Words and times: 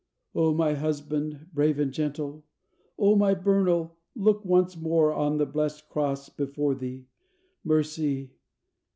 Oh, 0.33 0.51
my 0.51 0.73
husband, 0.73 1.49
brave 1.53 1.77
and 1.77 1.91
gentle! 1.91 2.43
O 2.97 3.15
my 3.15 3.35
Bernal, 3.35 3.99
look 4.15 4.43
once 4.43 4.75
more 4.75 5.13
On 5.13 5.37
the 5.37 5.45
blessed 5.45 5.89
cross 5.89 6.27
before 6.27 6.73
thee! 6.73 7.05
Mercy! 7.63 8.31